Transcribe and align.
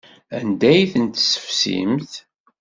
Anda 0.37 0.67
ay 0.71 0.81
tent-tessefsimt? 0.93 2.11